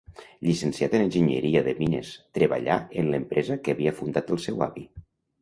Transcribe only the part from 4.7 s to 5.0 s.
avi.